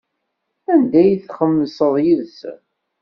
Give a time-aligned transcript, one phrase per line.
[0.73, 2.59] Anda ay txemmseḍ yid-sen?